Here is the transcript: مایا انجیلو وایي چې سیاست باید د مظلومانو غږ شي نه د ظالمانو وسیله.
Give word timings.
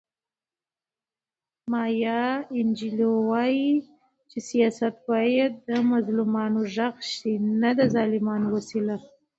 مایا 1.71 2.21
انجیلو 2.57 3.11
وایي 3.29 3.69
چې 4.29 4.37
سیاست 4.49 4.95
باید 5.09 5.51
د 5.67 5.69
مظلومانو 5.91 6.59
غږ 6.75 6.95
شي 7.13 7.33
نه 7.61 7.71
د 7.77 7.79
ظالمانو 7.93 8.47
وسیله. 8.55 8.97